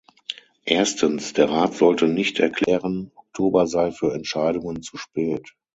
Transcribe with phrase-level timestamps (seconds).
[0.65, 5.53] Erstens, der Rat sollte nicht erklären, Oktober sei für Entscheidungen zu spät.